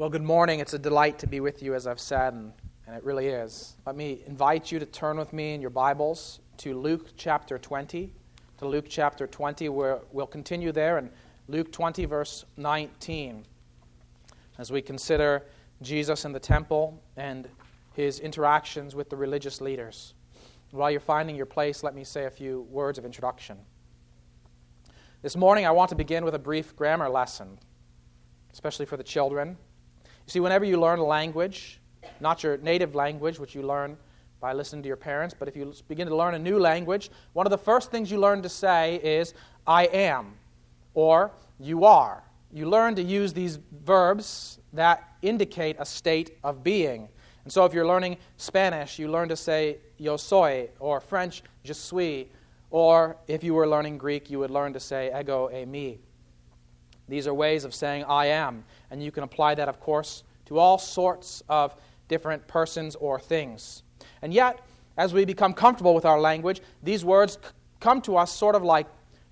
[0.00, 0.60] Well, good morning.
[0.60, 2.54] It's a delight to be with you, as I've said, and,
[2.86, 3.76] and it really is.
[3.84, 8.10] Let me invite you to turn with me in your Bibles to Luke chapter 20.
[8.60, 11.10] To Luke chapter 20, where we'll continue there in
[11.48, 13.44] Luke 20, verse 19,
[14.56, 15.44] as we consider
[15.82, 17.46] Jesus in the temple and
[17.92, 20.14] his interactions with the religious leaders.
[20.70, 23.58] While you're finding your place, let me say a few words of introduction.
[25.20, 27.58] This morning, I want to begin with a brief grammar lesson,
[28.50, 29.58] especially for the children.
[30.30, 31.80] See, whenever you learn a language,
[32.20, 33.96] not your native language, which you learn
[34.40, 37.48] by listening to your parents, but if you begin to learn a new language, one
[37.48, 39.34] of the first things you learn to say is,
[39.66, 40.34] I am,
[40.94, 42.22] or you are.
[42.52, 47.08] You learn to use these verbs that indicate a state of being.
[47.42, 51.74] And so if you're learning Spanish, you learn to say yo soy, or French, je
[51.74, 52.26] suis,
[52.70, 55.98] or if you were learning Greek, you would learn to say ego eimi.
[57.10, 60.58] These are ways of saying I am, and you can apply that, of course, to
[60.58, 61.74] all sorts of
[62.08, 63.82] different persons or things.
[64.22, 64.60] And yet,
[64.96, 68.62] as we become comfortable with our language, these words c- come to us sort of
[68.62, 68.86] like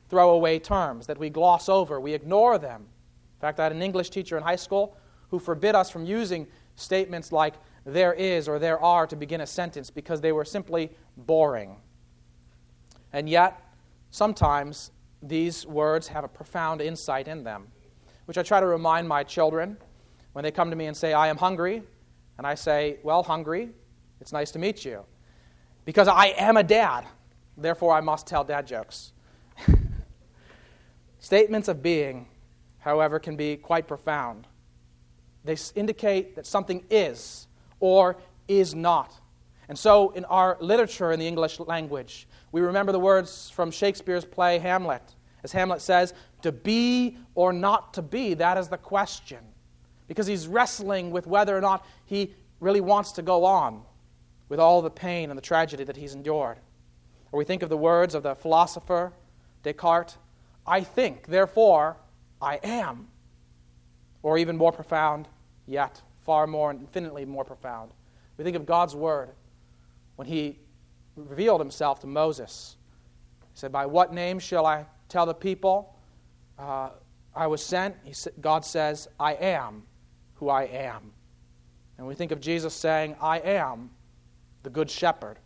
[0.09, 2.83] throwaway terms that we gloss over, we ignore them.
[2.83, 4.97] In fact, I had an English teacher in high school
[5.31, 7.55] who forbid us from using statements like
[7.85, 11.77] there is or there are to begin a sentence because they were simply boring.
[13.13, 13.61] And yet,
[14.11, 14.91] sometimes
[15.23, 17.69] these words have a profound insight in them,
[18.27, 19.77] which I try to remind my children
[20.33, 21.83] when they come to me and say, I am hungry.
[22.37, 23.71] And I say, Well, hungry,
[24.21, 25.05] it's nice to meet you.
[25.85, 27.05] Because I am a dad,
[27.57, 29.13] therefore I must tell dad jokes.
[31.19, 32.29] Statements of being,
[32.79, 34.47] however, can be quite profound.
[35.45, 37.49] They indicate that something is
[37.81, 39.13] or is not.
[39.69, 44.25] And so, in our literature in the English language, we remember the words from Shakespeare's
[44.25, 45.03] play Hamlet.
[45.45, 49.39] As Hamlet says, to be or not to be, that is the question.
[50.07, 53.83] Because he's wrestling with whether or not he really wants to go on
[54.49, 56.59] with all the pain and the tragedy that he's endured.
[57.31, 59.13] Or we think of the words of the philosopher
[59.63, 60.17] Descartes
[60.67, 61.97] I think, therefore
[62.41, 63.09] I am.
[64.23, 65.29] Or even more profound
[65.67, 67.91] yet, far more, infinitely more profound.
[68.37, 69.31] We think of God's word
[70.17, 70.59] when he
[71.27, 72.77] revealed himself to Moses.
[73.53, 75.95] He said, By what name shall I tell the people
[76.59, 76.91] uh,
[77.35, 77.97] I was sent?
[78.05, 79.83] He God says, I am
[80.35, 81.13] who I am.
[81.97, 83.91] And we think of Jesus saying, I am
[84.63, 85.39] the Good Shepherd.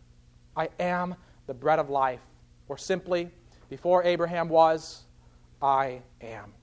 [0.55, 1.15] I am
[1.47, 2.21] the bread of life.
[2.67, 3.29] Or simply,
[3.69, 5.03] before Abraham was,
[5.61, 6.53] I am.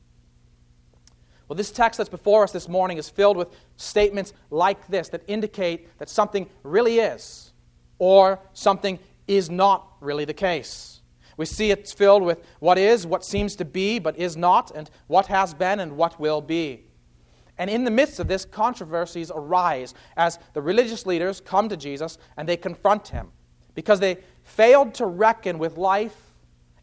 [1.48, 5.22] Well, this text that's before us this morning is filled with statements like this that
[5.26, 7.49] indicate that something really is
[8.00, 11.02] or something is not really the case.
[11.36, 14.90] We see it's filled with what is, what seems to be, but is not, and
[15.06, 16.84] what has been and what will be.
[17.56, 22.18] And in the midst of this, controversies arise as the religious leaders come to Jesus
[22.36, 23.28] and they confront him
[23.74, 26.16] because they failed to reckon with life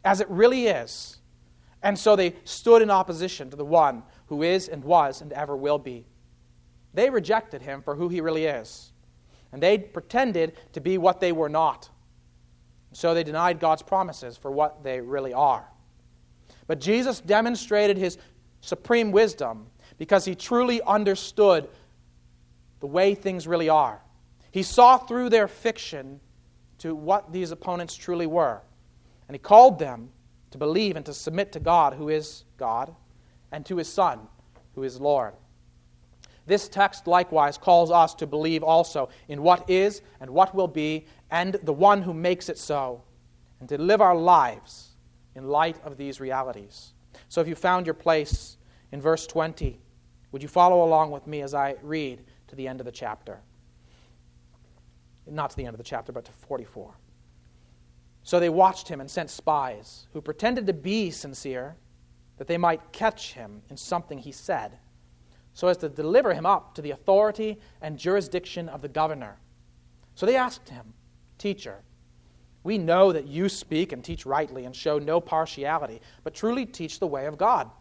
[0.05, 1.17] as it really is.
[1.81, 5.55] And so they stood in opposition to the one who is and was and ever
[5.55, 6.05] will be.
[6.93, 8.91] They rejected him for who he really is.
[9.51, 11.89] And they pretended to be what they were not.
[12.93, 15.67] So they denied God's promises for what they really are.
[16.67, 18.17] But Jesus demonstrated his
[18.61, 21.69] supreme wisdom because he truly understood
[22.79, 24.01] the way things really are.
[24.51, 26.19] He saw through their fiction
[26.79, 28.61] to what these opponents truly were.
[29.27, 30.09] And he called them
[30.51, 32.95] to believe and to submit to God, who is God,
[33.51, 34.19] and to his Son,
[34.75, 35.33] who is Lord.
[36.47, 41.05] This text likewise calls us to believe also in what is and what will be,
[41.29, 43.03] and the one who makes it so,
[43.59, 44.91] and to live our lives
[45.35, 46.93] in light of these realities.
[47.27, 48.57] So if you found your place
[48.93, 49.79] in verse 20,
[50.31, 53.41] would you follow along with me as I read to the end of the chapter?
[55.29, 56.93] Not to the end of the chapter, but to 44.
[58.23, 61.75] So they watched him and sent spies who pretended to be sincere
[62.37, 64.77] that they might catch him in something he said,
[65.57, 69.39] so as to deliver him up to the authority and jurisdiction of the governor.
[70.13, 70.93] So they asked him,
[71.39, 71.79] Teacher,
[72.63, 76.99] we know that you speak and teach rightly and show no partiality, but truly teach
[76.99, 77.71] the way of God.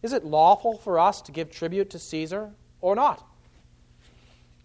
[0.00, 2.50] Is it lawful for us to give tribute to Caesar
[2.80, 3.28] or not?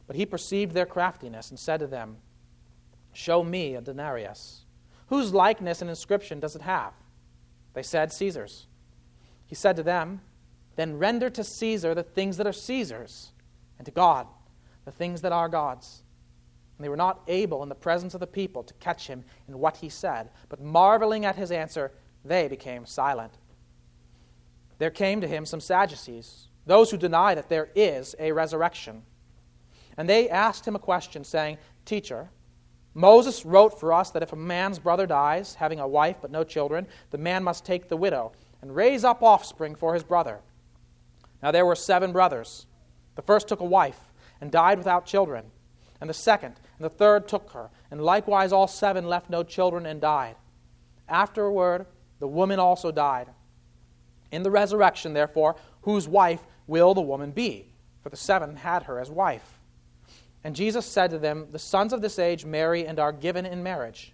[0.08, 2.16] But he perceived their craftiness and said to them,
[3.12, 4.62] Show me a denarius.
[5.08, 6.94] Whose likeness and inscription does it have?
[7.74, 8.68] They said, Caesar's.
[9.48, 10.22] He said to them,
[10.76, 13.32] Then render to Caesar the things that are Caesar's,
[13.78, 14.28] and to God
[14.86, 16.04] the things that are God's.
[16.78, 19.60] And they were not able in the presence of the people to catch him in
[19.60, 21.92] what he said, but marveling at his answer,
[22.26, 23.34] they became silent.
[24.80, 29.04] There came to him some Sadducees those who deny that there is a resurrection.
[29.98, 32.30] And they asked him a question, saying, Teacher,
[32.94, 36.44] Moses wrote for us that if a man's brother dies, having a wife but no
[36.44, 40.40] children, the man must take the widow and raise up offspring for his brother.
[41.42, 42.66] Now there were seven brothers.
[43.16, 44.00] The first took a wife
[44.40, 45.46] and died without children,
[46.00, 49.86] and the second and the third took her, and likewise all seven left no children
[49.86, 50.36] and died.
[51.08, 51.86] Afterward,
[52.20, 53.28] the woman also died.
[54.32, 57.68] In the resurrection, therefore, whose wife will the woman be?
[58.02, 59.60] For the seven had her as wife.
[60.44, 63.62] And Jesus said to them, The sons of this age marry and are given in
[63.62, 64.14] marriage.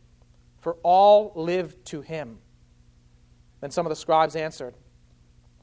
[0.61, 2.37] for all live to him.
[3.59, 4.75] Then some of the scribes answered,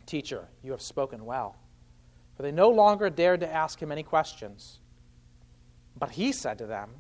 [0.07, 1.57] Teacher, you have spoken well.
[2.37, 4.79] For they no longer dared to ask him any questions.
[5.99, 6.91] But he said to them,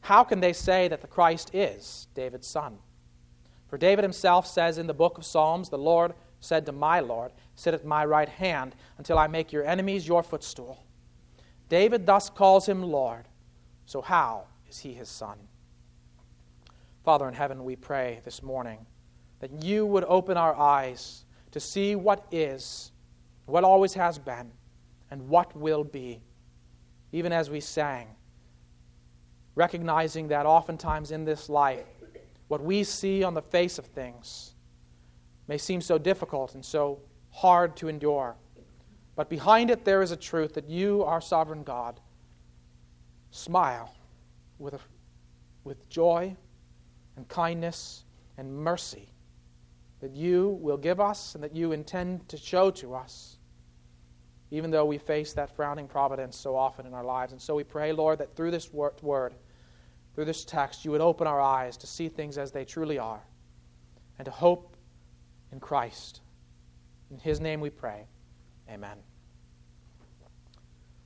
[0.00, 2.78] How can they say that the Christ is David's son?
[3.68, 7.32] For David himself says in the book of Psalms, The Lord said to my Lord,
[7.54, 10.84] Sit at my right hand until I make your enemies your footstool.
[11.68, 13.26] David thus calls him Lord.
[13.86, 15.38] So, how is he his son?
[17.10, 18.86] Father in heaven, we pray this morning
[19.40, 22.92] that you would open our eyes to see what is,
[23.46, 24.52] what always has been,
[25.10, 26.22] and what will be,
[27.10, 28.06] even as we sang,
[29.56, 31.84] recognizing that oftentimes in this life,
[32.46, 34.54] what we see on the face of things
[35.48, 37.00] may seem so difficult and so
[37.32, 38.36] hard to endure.
[39.16, 41.98] But behind it, there is a truth that you, our sovereign God,
[43.32, 43.92] smile
[44.60, 44.80] with, a,
[45.64, 46.36] with joy
[47.20, 48.04] and kindness
[48.38, 49.12] and mercy
[50.00, 53.36] that you will give us and that you intend to show to us,
[54.50, 57.32] even though we face that frowning providence so often in our lives.
[57.32, 59.34] And so we pray, Lord, that through this word,
[60.14, 63.20] through this text, you would open our eyes to see things as they truly are
[64.16, 64.74] and to hope
[65.52, 66.22] in Christ.
[67.10, 68.06] In his name we pray.
[68.70, 68.96] Amen.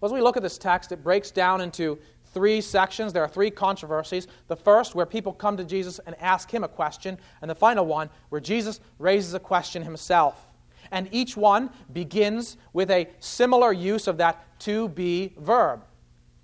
[0.00, 1.98] Well, as we look at this text, it breaks down into
[2.34, 3.12] three sections.
[3.12, 4.26] There are three controversies.
[4.48, 7.86] The first, where people come to Jesus and ask him a question, and the final
[7.86, 10.48] one, where Jesus raises a question himself.
[10.90, 15.84] And each one begins with a similar use of that to be verb.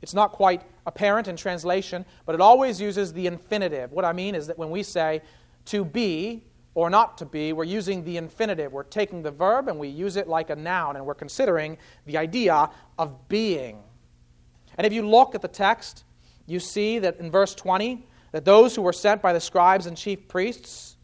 [0.01, 3.93] It's not quite apparent in translation, but it always uses the infinitive.
[3.93, 5.21] What I mean is that when we say
[5.67, 6.43] to be,
[6.75, 8.73] or not to be, we're using the infinitive.
[8.73, 11.77] We're taking the verb and we use it like a noun, and we're considering
[12.07, 13.83] the idea of being.
[14.81, 16.05] And if you look at the text,
[16.47, 19.95] you see that in verse 20, that those who were sent by the scribes and
[19.95, 20.97] chief priests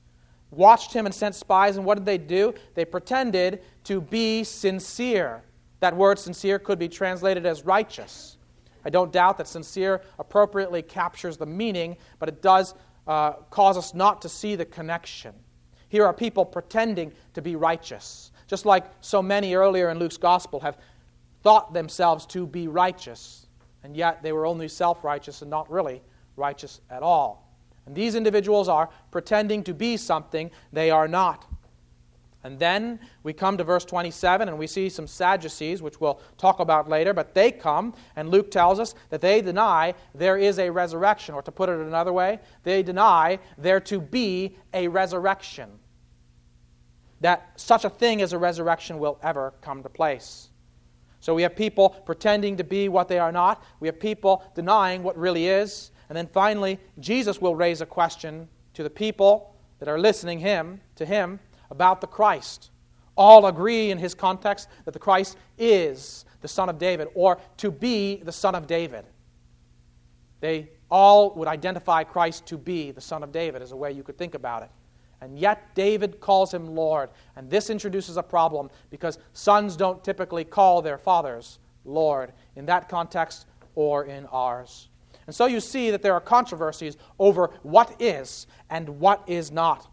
[0.50, 2.54] watched him and sent spies, and what did they do?
[2.74, 5.42] They pretended to be sincere.
[5.80, 8.38] That word sincere could be translated as righteous.
[8.82, 12.72] I don't doubt that sincere appropriately captures the meaning, but it does
[13.06, 15.34] uh, cause us not to see the connection.
[15.90, 20.60] Here are people pretending to be righteous, just like so many earlier in Luke's gospel
[20.60, 20.78] have
[21.42, 23.45] thought themselves to be righteous,
[23.86, 26.02] and yet they were only self righteous and not really
[26.34, 27.48] righteous at all.
[27.86, 31.46] And these individuals are pretending to be something they are not.
[32.42, 36.58] And then we come to verse 27 and we see some Sadducees, which we'll talk
[36.58, 40.68] about later, but they come, and Luke tells us that they deny there is a
[40.68, 45.70] resurrection, or to put it another way, they deny there to be a resurrection.
[47.20, 50.48] That such a thing as a resurrection will ever come to place.
[51.26, 55.02] So we have people pretending to be what they are not, we have people denying
[55.02, 59.88] what really is, and then finally, Jesus will raise a question to the people that
[59.88, 62.70] are listening him to him about the Christ.
[63.16, 67.72] All agree in his context that the Christ is the Son of David, or to
[67.72, 69.04] be the Son of David.
[70.38, 74.04] They all would identify Christ to be the Son of David, as a way you
[74.04, 74.70] could think about it.
[75.20, 77.10] And yet, David calls him Lord.
[77.36, 82.88] And this introduces a problem because sons don't typically call their fathers Lord in that
[82.88, 84.88] context or in ours.
[85.26, 89.90] And so you see that there are controversies over what is and what is not.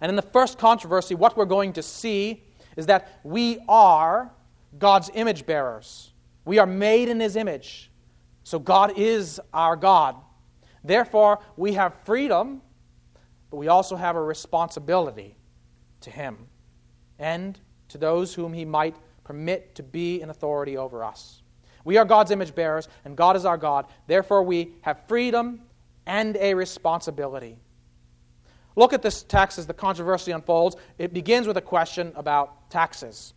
[0.00, 2.42] And in the first controversy, what we're going to see
[2.76, 4.30] is that we are
[4.78, 6.12] God's image bearers.
[6.44, 7.90] We are made in His image.
[8.42, 10.16] So God is our God.
[10.82, 12.60] Therefore, we have freedom,
[13.54, 15.36] but we also have a responsibility
[16.00, 16.48] to Him
[17.20, 17.56] and
[17.86, 21.40] to those whom He might permit to be in authority over us.
[21.84, 23.86] We are God's image bearers, and God is our God.
[24.08, 25.60] Therefore, we have freedom
[26.04, 27.56] and a responsibility.
[28.74, 30.74] Look at this text as the controversy unfolds.
[30.98, 33.34] It begins with a question about taxes.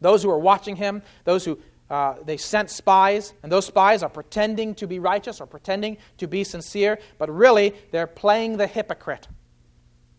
[0.00, 4.08] Those who are watching him, those who uh, they sent spies, and those spies are
[4.08, 9.28] pretending to be righteous or pretending to be sincere, but really they're playing the hypocrite.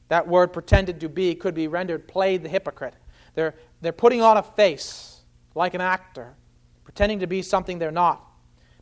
[0.08, 2.94] That word pretended to be could be rendered played the hypocrite.
[3.34, 5.22] They're, they're putting on a face
[5.56, 6.36] like an actor,
[6.86, 8.24] pretending to be something they're not.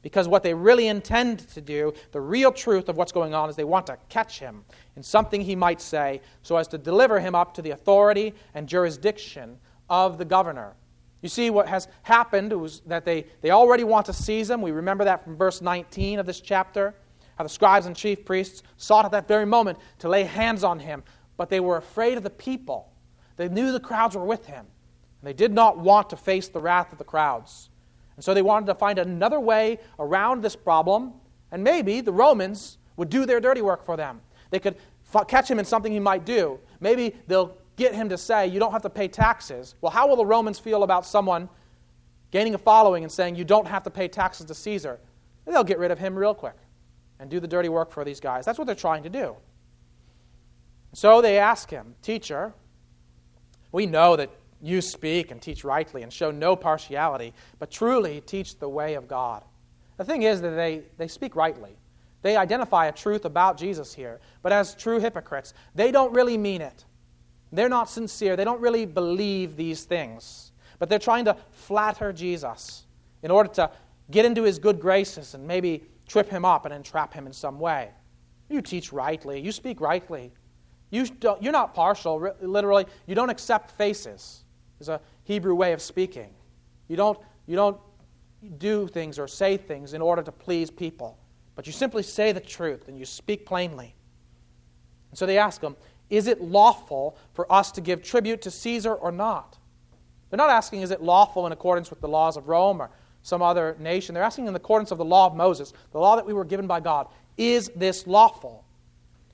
[0.03, 3.55] Because what they really intend to do, the real truth of what's going on, is
[3.55, 4.63] they want to catch him
[4.95, 8.69] in something he might say so as to deliver him up to the authority and
[8.69, 9.57] jurisdiction
[9.89, 10.75] of the governor.
[11.25, 14.61] You see, what has happened was that they, they already want to seize him.
[14.61, 16.93] We remember that from verse 19 of this chapter,
[17.39, 20.77] how the scribes and chief priests sought at that very moment to lay hands on
[20.77, 21.01] him,
[21.35, 22.91] but they were afraid of the people.
[23.37, 26.59] They knew the crowds were with him, and they did not want to face the
[26.59, 27.71] wrath of the crowds.
[28.17, 31.11] And so they wanted to find another way around this problem,
[31.51, 34.21] and maybe the Romans would do their dirty work for them.
[34.51, 34.75] They could
[35.27, 36.59] catch him in something he might do.
[36.79, 39.75] Maybe they'll get him to say, You don't have to pay taxes.
[39.81, 41.49] Well, how will the Romans feel about someone
[42.31, 44.99] gaining a following and saying, You don't have to pay taxes to Caesar?
[45.45, 46.55] They'll get rid of him real quick
[47.19, 48.45] and do the dirty work for these guys.
[48.45, 49.35] That's what they're trying to do.
[50.93, 52.53] So they ask him, Teacher,
[53.71, 58.57] we know that you speak and teach rightly and show no partiality, but truly teach
[58.57, 59.43] the way of God.
[59.97, 61.77] The thing is that they, they speak rightly.
[62.21, 66.61] They identify a truth about Jesus here, but as true hypocrites, they don't really mean
[66.61, 66.85] it.
[67.55, 68.35] They're not sincere.
[68.35, 72.85] They don't really believe these things, but they're trying to flatter Jesus
[73.23, 73.71] in order to
[74.11, 77.59] get into his good graces and maybe trip him up and entrap him in some
[77.59, 77.89] way.
[78.49, 80.31] You teach rightly, you speak rightly.
[80.91, 81.05] You
[81.41, 82.85] you're not partial, literally.
[83.07, 84.43] You don't accept faces
[84.79, 86.29] is a Hebrew way of speaking.
[86.87, 87.77] You don't, you don't
[88.57, 91.17] do things or say things in order to please people,
[91.55, 93.95] but you simply say the truth and you speak plainly.
[95.11, 95.75] And so they ask him,
[96.09, 99.57] Is it lawful for us to give tribute to Caesar or not?
[100.29, 102.89] They're not asking, Is it lawful in accordance with the laws of Rome or
[103.21, 104.13] some other nation?
[104.13, 106.67] They're asking in accordance of the law of Moses, the law that we were given
[106.67, 107.07] by God.
[107.37, 108.65] Is this lawful?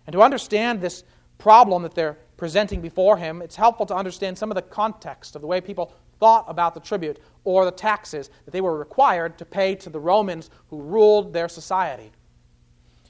[0.08, 1.04] And to understand this
[1.38, 5.42] problem that they're presenting before him, it's helpful to understand some of the context of
[5.42, 9.46] the way people thought about the tribute or the taxes that they were required to
[9.46, 12.12] pay to the Romans who ruled their society.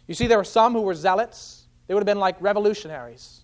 [0.07, 1.65] You see, there were some who were zealots.
[1.87, 3.40] They would have been like revolutionaries.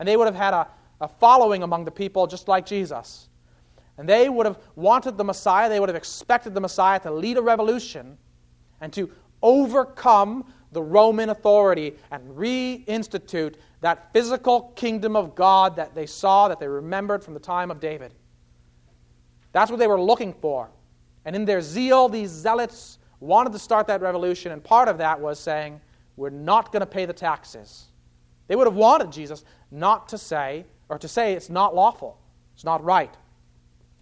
[0.00, 0.66] And they would have had a,
[1.00, 3.28] a following among the people just like Jesus.
[3.98, 7.36] And they would have wanted the Messiah, they would have expected the Messiah to lead
[7.36, 8.16] a revolution
[8.80, 9.10] and to
[9.42, 16.58] overcome the Roman authority and reinstitute that physical kingdom of God that they saw, that
[16.58, 18.14] they remembered from the time of David.
[19.52, 20.70] That's what they were looking for.
[21.26, 25.20] And in their zeal, these zealots wanted to start that revolution, and part of that
[25.20, 25.80] was saying,
[26.16, 27.89] We're not going to pay the taxes.
[28.50, 32.18] They would have wanted Jesus not to say, or to say it's not lawful,
[32.52, 33.16] it's not right.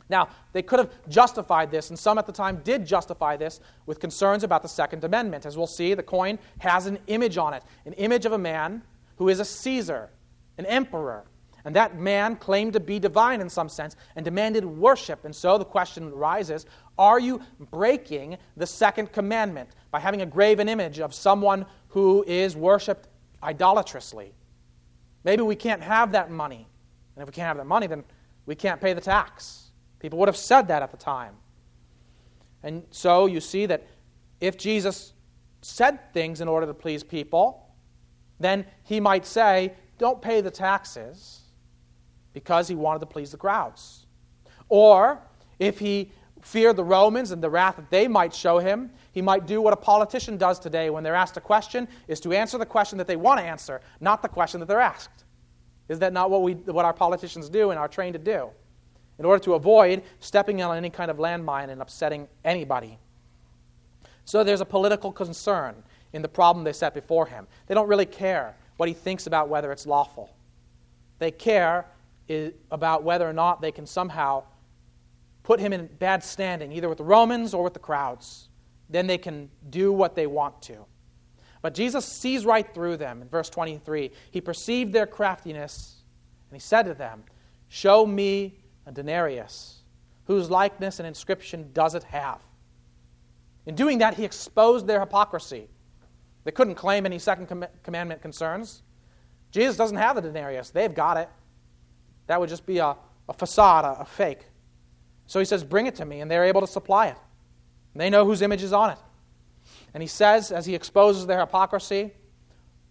[0.09, 4.01] Now, they could have justified this, and some at the time did justify this with
[4.01, 5.45] concerns about the second commandment.
[5.45, 8.81] As we'll see, the coin has an image on it an image of a man
[9.17, 10.09] who is a Caesar,
[10.57, 11.27] an emperor.
[11.67, 15.27] And that man claimed to be divine in some sense and demanded worship.
[15.27, 16.65] And so the question arises
[16.99, 22.57] are you breaking the second commandment by having a graven image of someone who is
[22.57, 23.09] worshiped
[23.43, 24.33] idolatrously?
[25.25, 26.67] Maybe we can't have that money.
[27.17, 28.05] And if we can't have that money, then
[28.47, 29.71] we can't pay the tax.
[29.99, 31.35] People would have said that at the time.
[32.63, 33.87] And so you see that
[34.41, 35.13] if Jesus
[35.63, 37.67] said things in order to please people,
[38.41, 41.41] then he might say, Don't pay the taxes
[42.33, 44.07] because he wanted to please the crowds.
[44.69, 45.21] Or
[45.59, 49.49] if he feared the Romans and the wrath that they might show him, he might
[49.49, 52.65] do what a politician does today when they're asked a question, is to answer the
[52.65, 55.25] question that they want to answer, not the question that they're asked.
[55.89, 58.51] Is that not what, we, what our politicians do and are trained to do?
[59.19, 62.97] In order to avoid stepping on any kind of landmine and upsetting anybody.
[64.25, 65.75] So there's a political concern
[66.13, 67.49] in the problem they set before him.
[67.67, 70.31] They don't really care what he thinks about whether it's lawful.
[71.19, 71.87] They care
[72.71, 74.45] about whether or not they can somehow
[75.43, 78.48] put him in bad standing, either with the Romans or with the crowds.
[78.89, 80.87] Then they can do what they want to.
[81.61, 83.23] But Jesus sees right through them.
[83.23, 86.03] In verse 23, he perceived their craftiness,
[86.51, 87.25] and he said to them,
[87.69, 89.81] Show me a denarius.
[90.27, 92.41] Whose likeness and inscription does it have?
[93.67, 95.69] In doing that, he exposed their hypocrisy.
[96.45, 98.83] They couldn't claim any second com- commandment concerns.
[99.51, 101.29] Jesus doesn't have the denarius, they've got it.
[102.27, 102.97] That would just be a,
[103.29, 104.47] a facade, a, a fake.
[105.27, 107.17] So he says, Bring it to me, and they're able to supply it.
[107.99, 108.99] They know whose image is on it.
[109.93, 112.13] And he says, as he exposes their hypocrisy,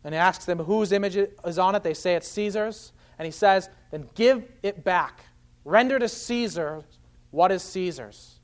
[0.04, 2.92] and he asks them whose image is on it, they say it's Caesar's.
[3.18, 5.22] And he says, Then give it back.
[5.64, 6.84] Render to Caesar
[7.32, 8.40] what is Caesar's,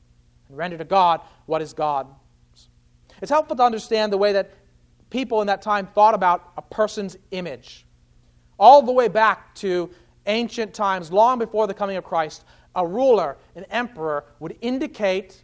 [0.48, 2.10] and render to God what is God's.
[3.22, 4.52] It's helpful to understand the way that
[5.10, 7.86] people in that time thought about a person's image.
[8.58, 9.90] All the way back to
[10.28, 12.44] ancient times, long before the coming of Christ,
[12.76, 15.43] a ruler, an emperor, would indicate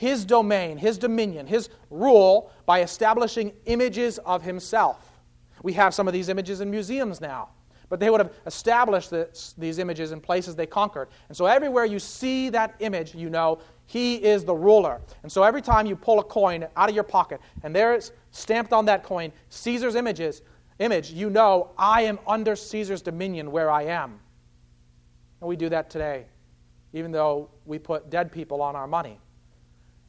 [0.00, 5.20] his domain, his dominion, his rule by establishing images of himself.
[5.62, 7.50] We have some of these images in museums now,
[7.90, 11.08] but they would have established this, these images in places they conquered.
[11.28, 15.02] And so everywhere you see that image, you know he is the ruler.
[15.22, 18.12] And so every time you pull a coin out of your pocket and there is
[18.30, 20.40] stamped on that coin Caesar's images,
[20.78, 24.18] image, you know I am under Caesar's dominion where I am.
[25.42, 26.24] And we do that today,
[26.94, 29.20] even though we put dead people on our money.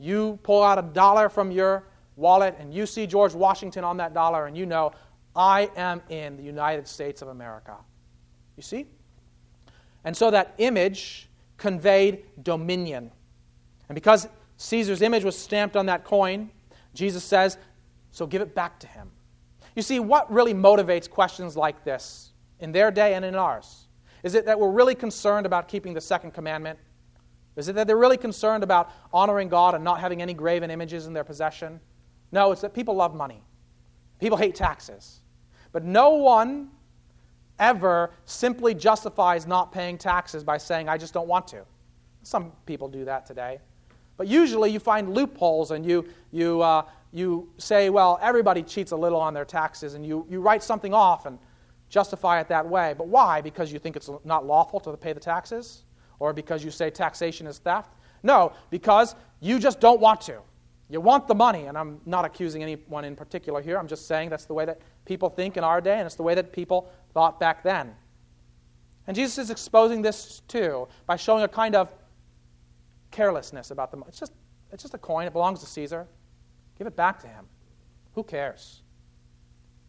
[0.01, 1.83] You pull out a dollar from your
[2.15, 4.91] wallet and you see George Washington on that dollar, and you know
[5.35, 7.75] I am in the United States of America.
[8.57, 8.87] You see?
[10.03, 13.11] And so that image conveyed dominion.
[13.87, 14.27] And because
[14.57, 16.49] Caesar's image was stamped on that coin,
[16.93, 17.57] Jesus says,
[18.11, 19.11] so give it back to him.
[19.75, 23.87] You see, what really motivates questions like this in their day and in ours?
[24.23, 26.79] Is it that we're really concerned about keeping the second commandment?
[27.55, 31.07] Is it that they're really concerned about honoring God and not having any graven images
[31.07, 31.79] in their possession?
[32.31, 33.43] No, it's that people love money.
[34.19, 35.21] People hate taxes.
[35.71, 36.69] But no one
[37.59, 41.63] ever simply justifies not paying taxes by saying, I just don't want to.
[42.23, 43.59] Some people do that today.
[44.17, 48.95] But usually you find loopholes and you, you, uh, you say, well, everybody cheats a
[48.95, 51.37] little on their taxes, and you, you write something off and
[51.89, 52.93] justify it that way.
[52.97, 53.41] But why?
[53.41, 55.83] Because you think it's not lawful to pay the taxes?
[56.21, 57.95] Or because you say taxation is theft?
[58.21, 60.37] No, because you just don't want to.
[60.87, 63.79] You want the money, and I'm not accusing anyone in particular here.
[63.79, 66.21] I'm just saying that's the way that people think in our day, and it's the
[66.21, 67.95] way that people thought back then.
[69.07, 71.91] And Jesus is exposing this too by showing a kind of
[73.09, 74.09] carelessness about the money.
[74.09, 74.33] It's just,
[74.71, 75.25] it's just a coin.
[75.25, 76.07] It belongs to Caesar.
[76.77, 77.45] Give it back to him.
[78.13, 78.83] Who cares?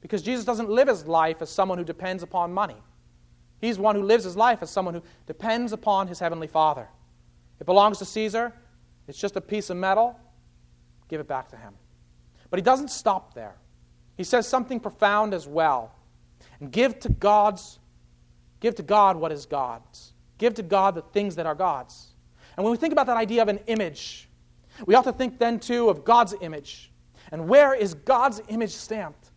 [0.00, 2.76] Because Jesus doesn't live his life as someone who depends upon money.
[3.62, 6.88] He's one who lives his life as someone who depends upon his heavenly Father.
[7.61, 8.53] It belongs to Caesar.
[9.07, 10.18] It's just a piece of metal.
[11.09, 11.72] Give it back to him.
[12.51, 13.55] But he doesn't stop there.
[14.16, 15.94] He says something profound as well.
[16.59, 17.79] And give to God's
[18.59, 20.12] give to God what is God's.
[20.38, 22.09] Give to God the things that are God's.
[22.57, 24.29] And when we think about that idea of an image,
[24.87, 26.92] we ought to think then too of God's image.
[27.31, 29.31] And where is God's image stamped?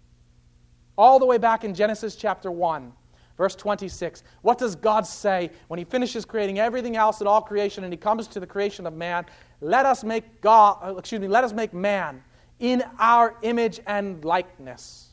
[0.97, 2.91] All the way back in Genesis chapter 1,
[3.37, 4.23] verse 26.
[4.41, 7.97] What does God say when he finishes creating everything else in all creation and he
[7.97, 9.25] comes to the creation of man?
[9.61, 12.23] Let us make God, uh, excuse me, let us make man
[12.59, 15.09] in our image and likeness.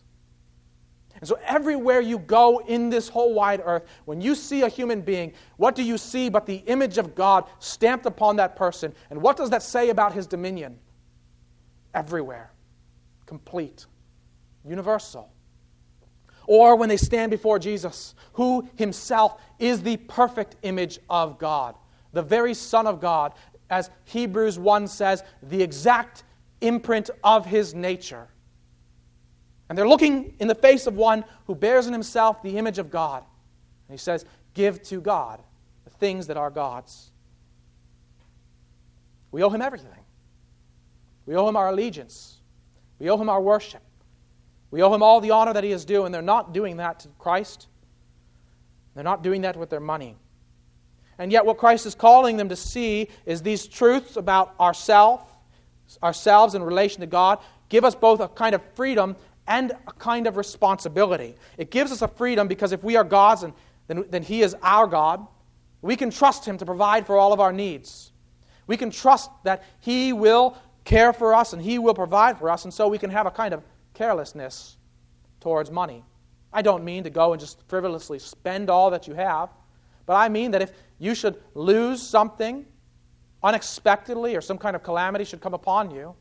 [1.14, 5.02] And so, everywhere you go in this whole wide earth, when you see a human
[5.02, 8.92] being, what do you see but the image of God stamped upon that person?
[9.11, 10.78] And what does that say about his dominion?
[11.94, 12.50] Everywhere,
[13.26, 13.87] complete,
[14.66, 15.30] universal.
[16.46, 21.76] Or when they stand before Jesus, who himself is the perfect image of God,
[22.12, 23.35] the very Son of God,
[23.70, 26.24] as Hebrews 1 says, the exact
[26.61, 28.28] imprint of his nature.
[29.68, 32.90] And they're looking in the face of one who bears in himself the image of
[32.90, 33.24] God.
[33.88, 34.24] And he says,
[34.55, 35.40] Give to God
[35.85, 37.11] the things that are God's.
[39.31, 39.88] We owe him everything.
[41.24, 42.38] We owe him our allegiance.
[42.98, 43.83] We owe him our worship.
[44.72, 47.00] We owe him all the honor that he is due, and they're not doing that
[47.00, 47.68] to Christ.
[48.94, 50.16] They're not doing that with their money.
[51.18, 55.24] And yet, what Christ is calling them to see is these truths about ourselves,
[56.02, 59.14] ourselves in relation to God, give us both a kind of freedom
[59.46, 61.37] and a kind of responsibility.
[61.58, 63.52] It gives us a freedom because if we are God's, and
[63.88, 65.26] then, then He is our God,
[65.82, 68.11] we can trust Him to provide for all of our needs.
[68.66, 72.64] We can trust that He will care for us and He will provide for us,
[72.64, 73.62] and so we can have a kind of
[73.94, 74.76] carelessness
[75.40, 76.05] towards money.
[76.52, 79.50] I don't mean to go and just frivolously spend all that you have,
[80.07, 82.66] but I mean that if you should lose something
[83.42, 86.14] unexpectedly or some kind of calamity should come upon you,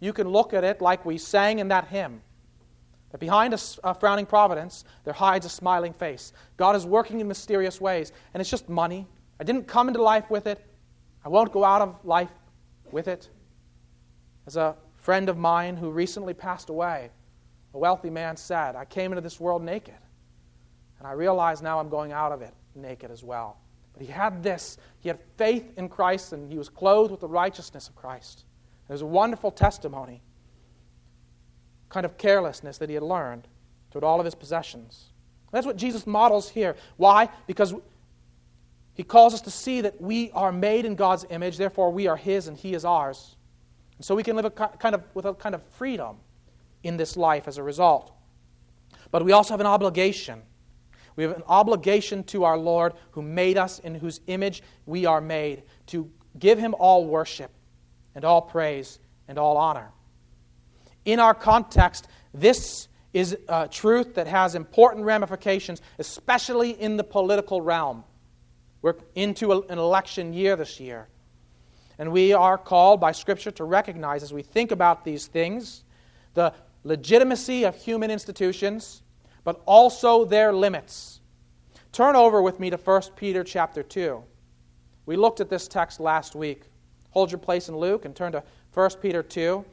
[0.00, 2.20] you can look at it like we sang in that hymn
[3.14, 6.32] that behind a, a, frowning providence, there hides a smiling face.
[6.56, 9.06] God is working in mysterious ways, and it's just money.
[9.38, 10.66] I didn't come into life with it.
[11.24, 12.32] I won't go out of life
[12.90, 13.30] with it.
[14.48, 17.10] As a friend of mine who recently passed away,
[17.74, 19.98] a wealthy man said, I came into this world naked,
[20.98, 23.58] and I realize now I'm going out of it naked as well.
[23.92, 24.78] But he had this.
[25.00, 28.44] He had faith in Christ and he was clothed with the righteousness of Christ.
[28.88, 30.22] It was a wonderful testimony,
[31.90, 33.46] kind of carelessness that he had learned
[33.90, 35.10] toward all of his possessions.
[35.52, 36.76] That's what Jesus models here.
[36.96, 37.28] Why?
[37.46, 37.74] Because
[38.94, 42.16] he calls us to see that we are made in God's image, therefore we are
[42.16, 43.36] his and he is ours.
[43.98, 46.16] And so we can live a kind of, with a kind of freedom
[46.82, 48.12] in this life as a result.
[49.10, 50.42] But we also have an obligation.
[51.16, 55.20] We have an obligation to our Lord who made us, in whose image we are
[55.20, 57.52] made, to give him all worship
[58.14, 59.90] and all praise and all honor.
[61.04, 67.60] In our context, this is a truth that has important ramifications, especially in the political
[67.60, 68.02] realm.
[68.82, 71.08] We're into an election year this year.
[71.98, 75.84] And we are called by Scripture to recognize, as we think about these things,
[76.34, 76.52] the
[76.82, 79.02] legitimacy of human institutions,
[79.44, 81.20] but also their limits.
[81.92, 84.22] Turn over with me to 1 Peter chapter 2.
[85.06, 86.64] We looked at this text last week.
[87.10, 89.64] Hold your place in Luke and turn to 1 Peter 2.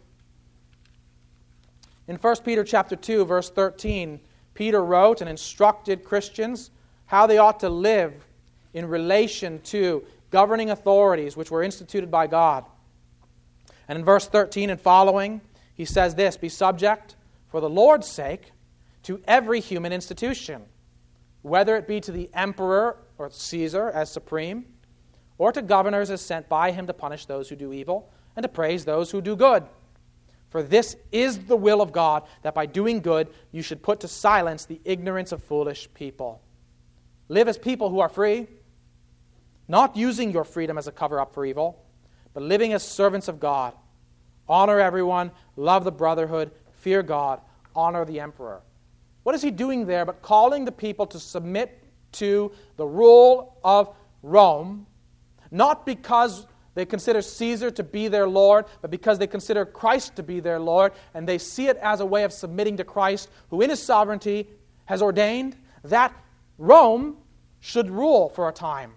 [2.08, 4.20] In 1 Peter chapter 2 verse 13,
[4.54, 6.72] Peter wrote and instructed Christians
[7.06, 8.28] how they ought to live
[8.74, 12.66] in relation to governing authorities which were instituted by God.
[13.88, 15.42] And in verse 13 and following,
[15.76, 17.16] he says this Be subject
[17.50, 18.52] for the Lord's sake
[19.04, 20.64] to every human institution,
[21.42, 24.66] whether it be to the emperor or Caesar as supreme,
[25.38, 28.50] or to governors as sent by him to punish those who do evil and to
[28.50, 29.64] praise those who do good.
[30.50, 34.08] For this is the will of God, that by doing good you should put to
[34.08, 36.42] silence the ignorance of foolish people.
[37.30, 38.48] Live as people who are free
[39.72, 41.82] not using your freedom as a cover up for evil,
[42.34, 43.74] but living as servants of God.
[44.50, 47.40] Honor everyone, love the brotherhood, fear God,
[47.74, 48.62] honor the emperor.
[49.24, 51.82] What is he doing there but calling the people to submit
[52.14, 54.88] to the rule of Rome,
[55.52, 60.24] not because they consider Caesar to be their Lord, but because they consider Christ to
[60.24, 63.62] be their Lord, and they see it as a way of submitting to Christ, who
[63.62, 64.50] in his sovereignty
[64.84, 65.56] has ordained
[65.86, 66.14] that
[66.58, 67.20] Rome
[67.62, 68.92] should rule for a time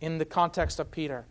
[0.00, 1.26] in the context of Peter.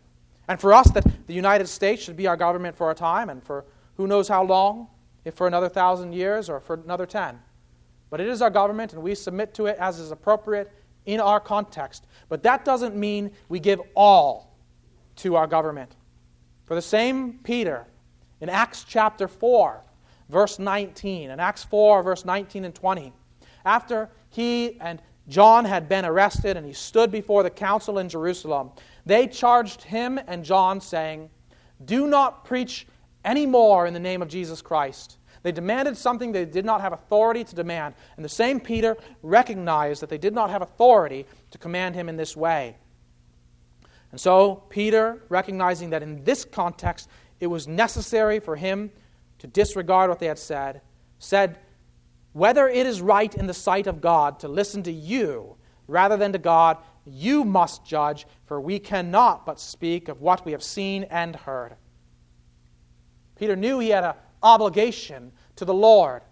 [0.48, 3.42] And for us, that the United States should be our government for a time and
[3.42, 3.64] for
[3.96, 4.88] who knows how long,
[5.24, 7.38] if for another thousand years or for another ten.
[8.08, 10.72] But it is our government, and we submit to it as is appropriate
[11.06, 12.06] in our context.
[12.28, 14.56] But that doesn't mean we give all
[15.16, 15.94] to our government.
[16.64, 17.86] For the same Peter,
[18.40, 19.84] in Acts chapter 4,
[20.28, 23.12] verse 19, in Acts 4, verse 19 and 20,
[23.64, 28.72] after he and John had been arrested and he stood before the council in Jerusalem.
[29.06, 31.30] They charged him and John, saying,
[31.84, 32.86] Do not preach
[33.24, 35.18] any more in the name of Jesus Christ.
[35.42, 37.94] They demanded something they did not have authority to demand.
[38.16, 42.16] And the same Peter recognized that they did not have authority to command him in
[42.16, 42.76] this way.
[44.10, 48.90] And so, Peter, recognizing that in this context it was necessary for him
[49.38, 50.82] to disregard what they had said,
[51.20, 51.58] said,
[52.32, 55.56] whether it is right in the sight of God to listen to you
[55.88, 60.52] rather than to God, you must judge, for we cannot but speak of what we
[60.52, 61.74] have seen and heard.
[63.36, 66.22] Peter knew he had an obligation to the Lord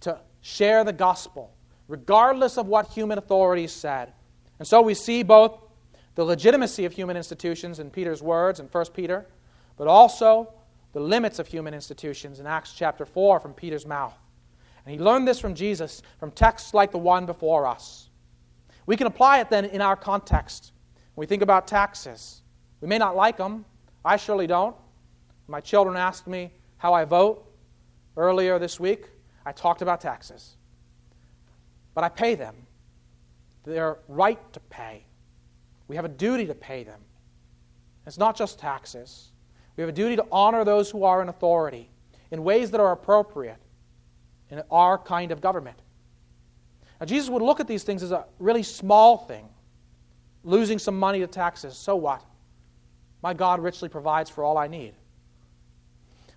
[0.00, 1.54] to share the gospel,
[1.88, 4.12] regardless of what human authorities said.
[4.58, 5.60] And so we see both
[6.14, 9.26] the legitimacy of human institutions in Peter's words in 1 Peter,
[9.76, 10.52] but also
[10.92, 14.14] the limits of human institutions in Acts chapter 4 from Peter's mouth.
[14.84, 18.10] And he learned this from Jesus, from texts like the one before us.
[18.86, 20.72] We can apply it then in our context.
[21.14, 22.42] When we think about taxes,
[22.80, 23.64] we may not like them.
[24.04, 24.76] I surely don't.
[25.48, 27.50] My children asked me how I vote
[28.16, 29.06] earlier this week.
[29.46, 30.56] I talked about taxes.
[31.94, 32.54] But I pay them.
[33.64, 35.04] They're right to pay.
[35.88, 37.00] We have a duty to pay them.
[38.06, 39.32] It's not just taxes.
[39.76, 41.88] We have a duty to honor those who are in authority
[42.30, 43.56] in ways that are appropriate
[44.54, 45.78] in our kind of government.
[47.00, 49.48] Now, Jesus would look at these things as a really small thing.
[50.44, 52.22] Losing some money to taxes, so what?
[53.22, 54.94] My God richly provides for all I need.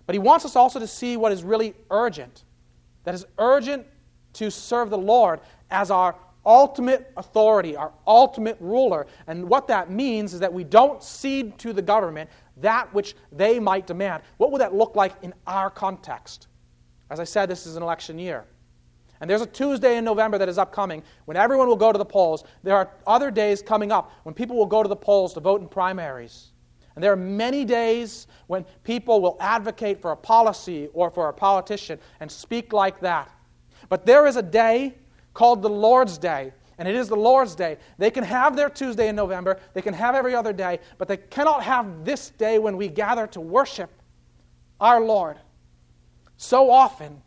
[0.06, 2.44] But he wants us also to see what is really urgent.
[3.04, 3.86] That is urgent
[4.34, 6.14] to serve the Lord as our
[6.46, 9.06] ultimate authority, our ultimate ruler.
[9.26, 13.60] And what that means is that we don't cede to the government that which they
[13.60, 14.22] might demand.
[14.38, 16.48] What would that look like in our context?
[17.10, 18.44] As I said, this is an election year.
[19.20, 22.04] And there's a Tuesday in November that is upcoming when everyone will go to the
[22.04, 22.44] polls.
[22.62, 25.60] There are other days coming up when people will go to the polls to vote
[25.60, 26.52] in primaries.
[26.94, 31.32] And there are many days when people will advocate for a policy or for a
[31.32, 33.32] politician and speak like that.
[33.88, 34.94] But there is a day
[35.34, 37.76] called the Lord's Day and it is the Lord's day.
[37.98, 41.16] They can have their Tuesday in November, they can have every other day, but they
[41.16, 43.90] cannot have this day when we gather to worship
[44.80, 45.38] our Lord.
[46.38, 47.20] So often,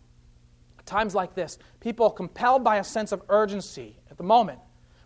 [0.79, 4.59] at times like this, people compelled by a sense of urgency at the moment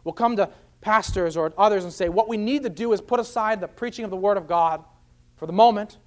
[0.03, 3.19] will come to pastors or others and say, What we need to do is put
[3.19, 4.83] aside the preaching of the Word of God
[5.35, 5.97] for the moment,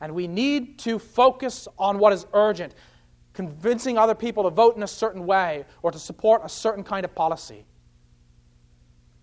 [0.00, 2.74] and we need to focus on what is urgent,
[3.34, 7.04] convincing other people to vote in a certain way or to support a certain kind
[7.04, 7.66] of policy.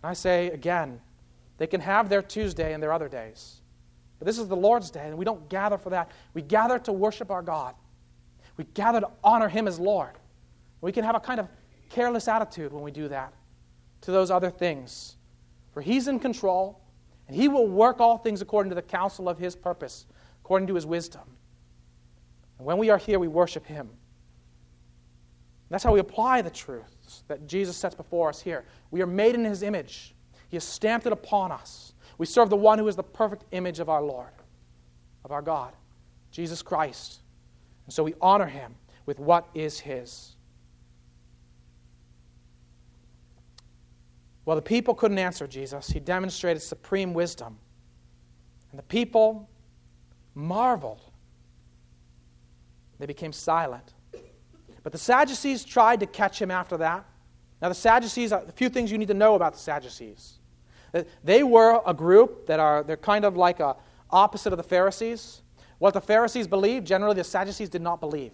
[0.03, 0.99] And I say again,
[1.57, 3.61] they can have their Tuesday and their other days.
[4.17, 6.11] But this is the Lord's day, and we don't gather for that.
[6.33, 7.75] We gather to worship our God.
[8.59, 10.11] We gather to honor Him as Lord.
[10.81, 11.47] We can have a kind of
[11.89, 13.33] careless attitude when we do that
[14.01, 15.15] to those other things.
[15.71, 16.81] For He's in control,
[17.29, 20.07] and He will work all things according to the counsel of His purpose,
[20.43, 21.21] according to His wisdom.
[22.57, 23.89] And when we are here, we worship Him.
[25.69, 28.65] That's how we apply the truths that Jesus sets before us here.
[28.91, 30.13] We are made in His image,
[30.49, 31.93] He has stamped it upon us.
[32.17, 34.33] We serve the one who is the perfect image of our Lord,
[35.23, 35.71] of our God,
[36.29, 37.21] Jesus Christ.
[37.89, 38.75] And so we honor Him
[39.07, 40.35] with what is His.
[44.45, 45.89] Well, the people couldn't answer Jesus.
[45.89, 47.57] He demonstrated supreme wisdom.
[48.69, 49.49] And the people
[50.35, 51.01] marveled.
[52.99, 53.95] They became silent.
[54.83, 57.05] But the Sadducees tried to catch him after that.
[57.59, 60.37] Now, the Sadducees, a few things you need to know about the Sadducees.
[61.23, 63.75] They were a group that are, they're kind of like a
[64.11, 65.41] opposite of the Pharisees.
[65.79, 68.31] What the Pharisees believed, generally the Sadducees did not believe.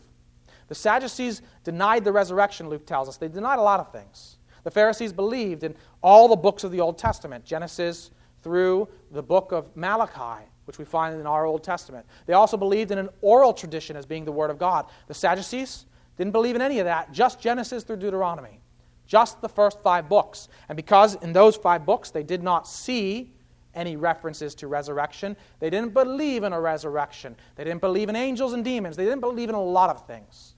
[0.68, 3.18] The Sadducees denied the resurrection, Luke tells us.
[3.18, 4.38] They denied a lot of things.
[4.64, 8.10] The Pharisees believed in all the books of the Old Testament, Genesis
[8.42, 12.04] through the book of Malachi, which we find in our Old Testament.
[12.26, 14.88] They also believed in an oral tradition as being the Word of God.
[15.08, 15.86] The Sadducees
[16.18, 18.60] didn't believe in any of that, just Genesis through Deuteronomy,
[19.06, 20.48] just the first five books.
[20.68, 23.35] And because in those five books they did not see
[23.76, 27.36] any references to resurrection, they didn't believe in a resurrection.
[27.56, 28.96] They didn't believe in angels and demons.
[28.96, 30.56] They didn't believe in a lot of things.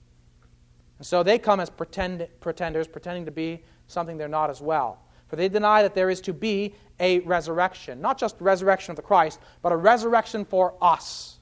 [0.98, 5.00] And so they come as pretend, pretenders, pretending to be something they're not as well.
[5.28, 9.02] For they deny that there is to be a resurrection, not just resurrection of the
[9.02, 11.38] Christ, but a resurrection for us,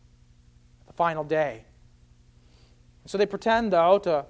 [0.87, 1.65] the final day.
[3.07, 4.27] So they pretend, though, to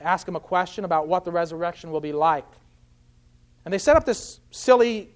[0.00, 2.46] ask him a question about what the resurrection will be like.
[3.64, 5.10] And they set up this silly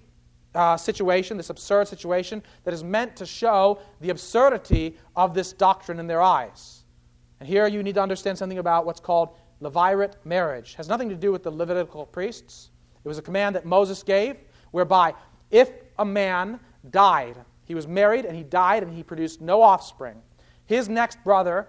[0.55, 5.99] uh, situation, this absurd situation, that is meant to show the absurdity of this doctrine
[5.99, 6.85] in their eyes.
[7.39, 10.71] And here you need to understand something about what's called Levirate marriage.
[10.71, 12.69] It has nothing to do with the Levitical priests.
[13.03, 14.37] It was a command that Moses gave,
[14.71, 15.13] whereby
[15.51, 20.21] if a man died, he was married and he died and he produced no offspring,
[20.65, 21.67] his next brother,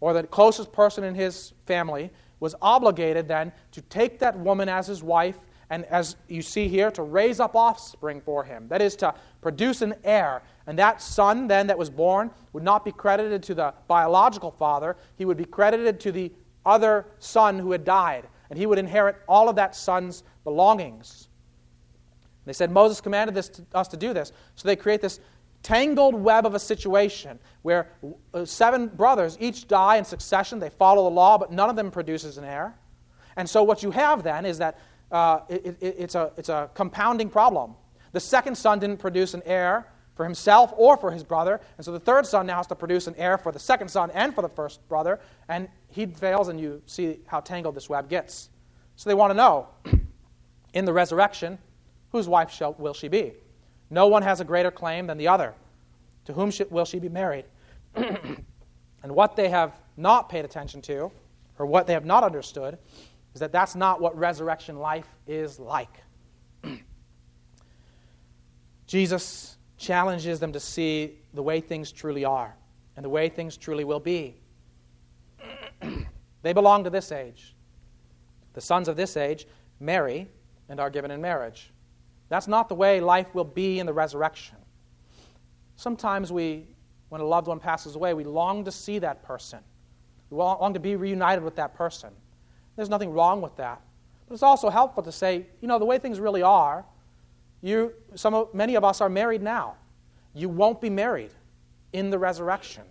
[0.00, 4.86] or the closest person in his family, was obligated then to take that woman as
[4.86, 5.38] his wife
[5.70, 8.68] and, as you see here, to raise up offspring for him.
[8.68, 10.42] That is, to produce an heir.
[10.66, 14.96] And that son, then, that was born, would not be credited to the biological father,
[15.16, 16.32] he would be credited to the
[16.64, 21.28] other son who had died, and he would inherit all of that son's belongings.
[22.44, 24.32] They said Moses commanded to, us to do this.
[24.54, 25.20] So they create this
[25.62, 27.88] tangled web of a situation where
[28.32, 30.60] uh, seven brothers each die in succession.
[30.60, 32.76] They follow the law, but none of them produces an heir.
[33.36, 34.78] And so what you have then is that
[35.10, 37.74] uh, it, it, it's, a, it's a compounding problem.
[38.12, 41.60] The second son didn't produce an heir for himself or for his brother.
[41.76, 44.10] And so the third son now has to produce an heir for the second son
[44.12, 45.20] and for the first brother.
[45.48, 48.48] And he fails, and you see how tangled this web gets.
[48.96, 49.68] So they want to know
[50.72, 51.58] in the resurrection,
[52.12, 53.34] whose wife shall, will she be?
[53.90, 55.54] No one has a greater claim than the other.
[56.24, 57.44] To whom will she be married?
[57.94, 58.44] and
[59.02, 61.12] what they have not paid attention to,
[61.58, 62.78] or what they have not understood,
[63.36, 66.02] is that that's not what resurrection life is like.
[68.86, 72.56] Jesus challenges them to see the way things truly are
[72.96, 74.36] and the way things truly will be.
[76.40, 77.54] they belong to this age.
[78.54, 79.46] The sons of this age
[79.80, 80.28] marry
[80.70, 81.74] and are given in marriage.
[82.30, 84.56] That's not the way life will be in the resurrection.
[85.76, 86.68] Sometimes we,
[87.10, 89.58] when a loved one passes away, we long to see that person.
[90.30, 92.14] We long to be reunited with that person.
[92.76, 93.80] There's nothing wrong with that.
[94.28, 96.84] But it's also helpful to say, you know, the way things really are,
[97.62, 99.76] you, some of, many of us are married now.
[100.34, 101.30] You won't be married
[101.92, 102.84] in the resurrection.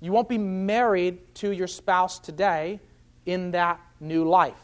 [0.00, 2.80] You won't be married to your spouse today
[3.24, 4.54] in that new life.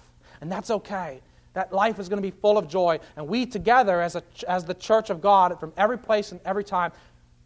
[0.40, 1.20] And that's okay.
[1.54, 2.98] That life is going to be full of joy.
[3.16, 6.64] And we together, as, a, as the church of God, from every place and every
[6.64, 6.92] time,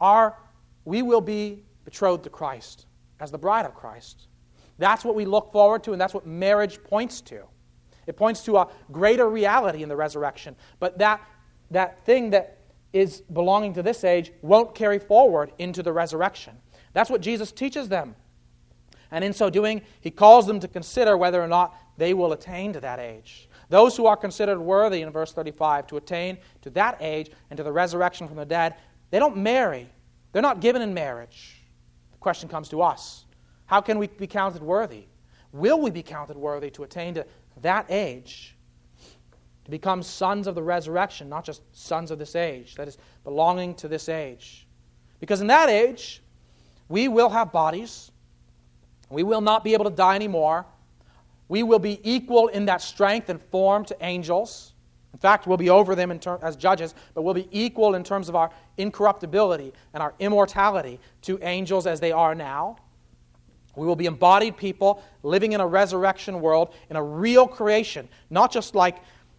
[0.00, 0.36] are,
[0.84, 2.86] we will be betrothed to Christ
[3.20, 4.28] as the bride of Christ.
[4.78, 7.42] That's what we look forward to, and that's what marriage points to.
[8.06, 10.54] It points to a greater reality in the resurrection.
[10.78, 11.20] But that,
[11.70, 12.58] that thing that
[12.92, 16.56] is belonging to this age won't carry forward into the resurrection.
[16.92, 18.14] That's what Jesus teaches them.
[19.10, 22.72] And in so doing, he calls them to consider whether or not they will attain
[22.72, 23.48] to that age.
[23.68, 27.62] Those who are considered worthy in verse 35 to attain to that age and to
[27.62, 28.76] the resurrection from the dead,
[29.10, 29.88] they don't marry.
[30.32, 31.62] They're not given in marriage.
[32.12, 33.25] The question comes to us
[33.66, 35.04] how can we be counted worthy?
[35.52, 37.26] Will we be counted worthy to attain to
[37.62, 38.56] that age?
[39.64, 43.74] To become sons of the resurrection, not just sons of this age, that is, belonging
[43.76, 44.66] to this age.
[45.18, 46.22] Because in that age,
[46.88, 48.12] we will have bodies.
[49.10, 50.66] We will not be able to die anymore.
[51.48, 54.74] We will be equal in that strength and form to angels.
[55.12, 58.28] In fact, we'll be over them ter- as judges, but we'll be equal in terms
[58.28, 62.76] of our incorruptibility and our immortality to angels as they are now.
[63.76, 68.50] We will be embodied people living in a resurrection world, in a real creation, not
[68.50, 68.96] just like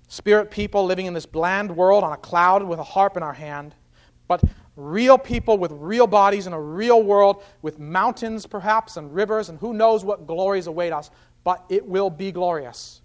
[0.07, 3.33] spirit people living in this bland world on a cloud with a harp in our
[3.33, 3.75] hand,
[4.27, 4.43] but
[4.75, 9.59] real people with real bodies in a real world with mountains perhaps and rivers and
[9.59, 11.09] who knows what glories await us,
[11.43, 13.01] but it will be glorious.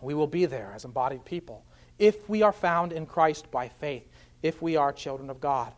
[0.00, 1.64] We will be there as embodied people
[1.98, 4.08] if we are found in Christ by faith,
[4.42, 5.72] if we are children of God.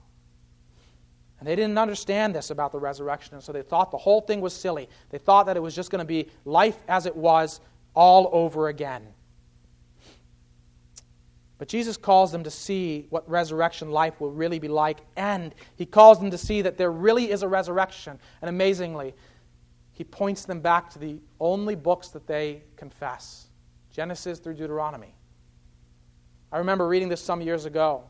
[1.47, 4.41] And they didn't understand this about the resurrection, and so they thought the whole thing
[4.41, 4.89] was silly.
[5.11, 7.61] They thought that it was just going to be life as it was
[7.95, 9.07] all over again.
[11.59, 15.87] But Jesus calls them to see what resurrection life will really be like, and he
[15.87, 18.19] calls them to see that there really is a resurrection.
[18.43, 19.15] And amazingly,
[19.93, 23.47] he points them back to the only books that they confess
[23.93, 25.15] Genesis through Deuteronomy.
[26.51, 28.03] I remember reading this some years ago.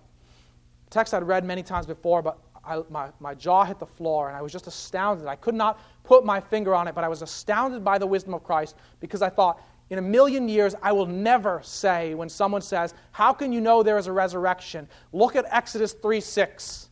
[0.86, 4.28] A text I'd read many times before, but I, my, my jaw hit the floor,
[4.28, 5.26] and I was just astounded.
[5.26, 8.34] I could not put my finger on it, but I was astounded by the wisdom
[8.34, 12.60] of Christ because I thought, in a million years, I will never say when someone
[12.60, 14.88] says, How can you know there is a resurrection?
[15.12, 16.88] Look at Exodus 3 6.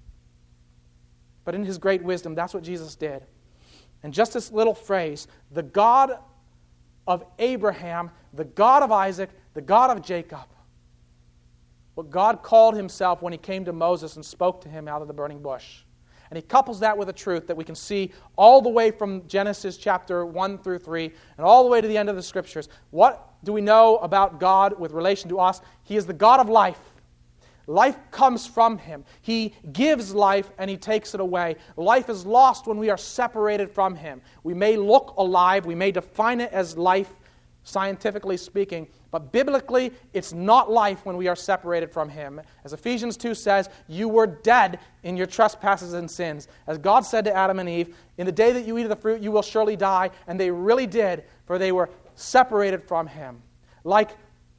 [1.45, 3.25] But in his great wisdom, that's what Jesus did.
[4.03, 6.19] And just this little phrase, the God
[7.07, 10.47] of Abraham, the God of Isaac, the God of Jacob.
[11.95, 15.09] What God called himself when he came to Moses and spoke to him out of
[15.09, 15.83] the burning bush.
[16.31, 19.27] And he couples that with a truth that we can see all the way from
[19.29, 22.69] Genesis chapter 1 through 3 and all the way to the end of the scriptures.
[22.91, 25.61] What do we know about God with relation to us?
[25.85, 26.81] He is the God of life.
[27.67, 29.05] Life comes from him.
[29.23, 31.57] He gives life and he takes it away.
[31.77, 34.21] Life is lost when we are separated from him.
[34.43, 37.13] We may look alive, we may define it as life,
[37.65, 42.41] scientifically speaking, but biblically, it's not life when we are separated from Him.
[42.65, 46.47] As Ephesians 2 says, you were dead in your trespasses and sins.
[46.67, 48.97] As God said to Adam and Eve, in the day that you eat of the
[48.97, 50.11] fruit, you will surely die.
[50.27, 53.43] And they really did, for they were separated from Him.
[53.83, 54.11] Like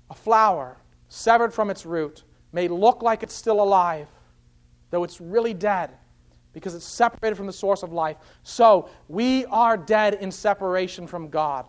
[0.10, 4.08] a flower severed from its root may look like it's still alive,
[4.90, 5.92] though it's really dead
[6.54, 8.16] because it's separated from the source of life.
[8.44, 11.66] So we are dead in separation from God.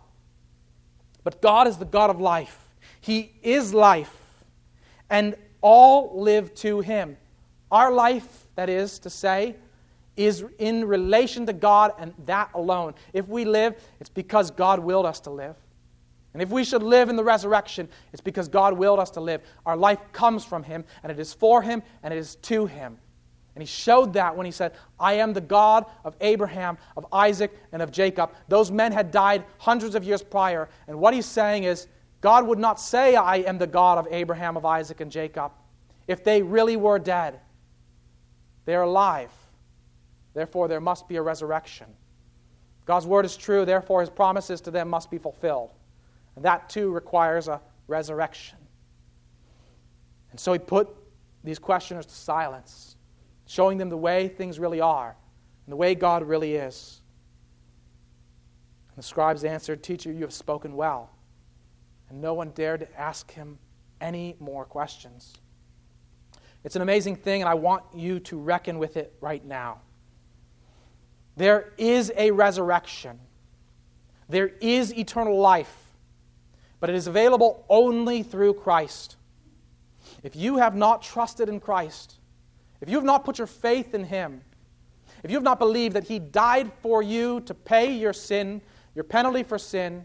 [1.26, 2.68] But God is the God of life.
[3.00, 4.16] He is life,
[5.10, 7.16] and all live to Him.
[7.68, 9.56] Our life, that is to say,
[10.16, 12.94] is in relation to God and that alone.
[13.12, 15.56] If we live, it's because God willed us to live.
[16.32, 19.40] And if we should live in the resurrection, it's because God willed us to live.
[19.66, 22.98] Our life comes from Him, and it is for Him, and it is to Him.
[23.56, 27.58] And He showed that when He said, I am the God of Abraham, of Isaac,
[27.72, 28.30] and of Jacob.
[28.48, 30.68] Those men had died hundreds of years prior.
[30.86, 31.88] And what He's saying is,
[32.20, 35.52] God would not say, I am the God of Abraham, of Isaac, and Jacob,
[36.06, 37.40] if they really were dead.
[38.66, 39.32] They're alive.
[40.34, 41.86] Therefore, there must be a resurrection.
[42.84, 45.70] God's word is true, therefore, his promises to them must be fulfilled.
[46.34, 48.58] And that too requires a resurrection.
[50.30, 50.88] And so he put
[51.42, 52.95] these questioners to silence,
[53.46, 55.16] showing them the way things really are
[55.64, 57.00] and the way God really is.
[58.90, 61.10] And the scribes answered, Teacher, you have spoken well
[62.08, 63.58] and no one dared to ask him
[64.00, 65.34] any more questions.
[66.64, 69.80] It's an amazing thing, and I want you to reckon with it right now.
[71.36, 73.18] There is a resurrection,
[74.28, 75.74] there is eternal life,
[76.80, 79.16] but it is available only through Christ.
[80.22, 82.16] If you have not trusted in Christ,
[82.86, 84.40] if you have not put your faith in Him,
[85.24, 88.62] if you have not believed that He died for you to pay your sin,
[88.94, 90.04] your penalty for sin,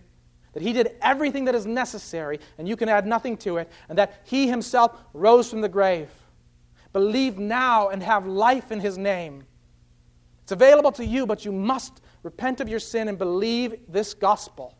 [0.54, 3.98] that he did everything that is necessary and you can add nothing to it, and
[3.98, 6.10] that he himself rose from the grave.
[6.94, 9.46] Believe now and have life in his name.
[10.44, 14.76] It's available to you, but you must repent of your sin and believe this gospel.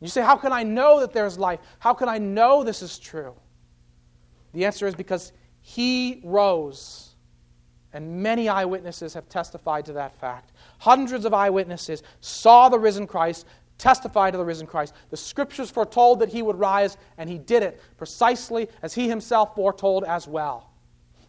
[0.00, 1.60] You say, How can I know that there's life?
[1.78, 3.34] How can I know this is true?
[4.52, 5.32] The answer is because
[5.68, 7.10] he rose.
[7.92, 10.52] And many eyewitnesses have testified to that fact.
[10.78, 13.44] Hundreds of eyewitnesses saw the risen Christ,
[13.76, 14.94] testified to the risen Christ.
[15.10, 19.54] The scriptures foretold that he would rise, and he did it precisely as he himself
[19.54, 20.70] foretold as well.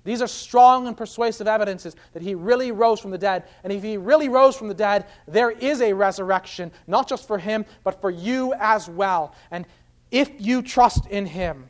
[0.05, 3.43] These are strong and persuasive evidences that he really rose from the dead.
[3.65, 7.37] And if he really rose from the dead, there is a resurrection, not just for
[7.37, 9.35] him, but for you as well.
[9.51, 9.65] And
[10.11, 11.68] if you trust in him,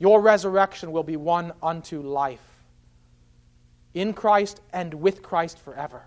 [0.00, 2.42] your resurrection will be one unto life
[3.94, 6.02] in Christ and with Christ forever.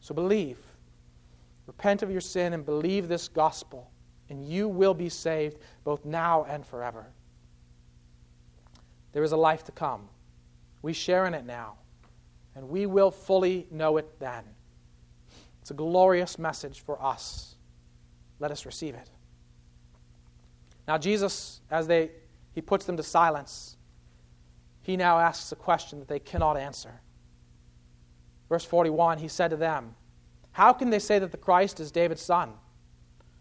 [0.00, 0.56] So believe.
[1.66, 3.90] Repent of your sin and believe this gospel,
[4.28, 7.06] and you will be saved both now and forever.
[9.12, 10.08] There is a life to come.
[10.82, 11.74] We share in it now,
[12.54, 14.44] and we will fully know it then.
[15.60, 17.54] It's a glorious message for us.
[18.38, 19.10] Let us receive it.
[20.88, 22.10] Now, Jesus, as they,
[22.52, 23.76] he puts them to silence,
[24.82, 27.00] he now asks a question that they cannot answer.
[28.48, 29.94] Verse 41 He said to them,
[30.52, 32.52] How can they say that the Christ is David's son?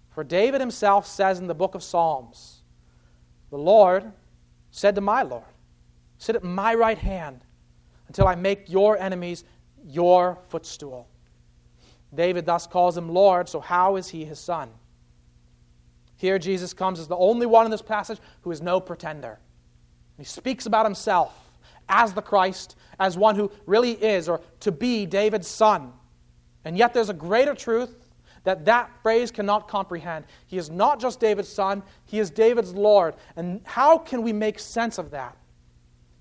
[0.09, 2.61] For David himself says in the book of Psalms,
[3.49, 4.11] The Lord
[4.71, 5.43] said to my Lord,
[6.17, 7.45] Sit at my right hand
[8.07, 9.43] until I make your enemies
[9.85, 11.07] your footstool.
[12.13, 14.69] David thus calls him Lord, so how is he his son?
[16.19, 19.39] Here, Jesus comes as the only one in this passage who is no pretender.
[20.17, 21.33] He speaks about himself
[21.87, 25.93] as the Christ, as one who really is, or to be David's son.
[26.65, 27.95] And yet, there's a greater truth
[28.43, 30.25] that that phrase cannot comprehend.
[30.45, 33.15] He is not just David's son, he is David's Lord.
[33.37, 35.37] And how can we make sense of that?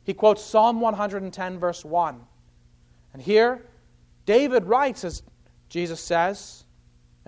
[0.05, 2.21] He quotes Psalm 110, verse 1.
[3.15, 3.67] And here,
[4.27, 5.25] David writes, as
[5.69, 6.65] Jesus says,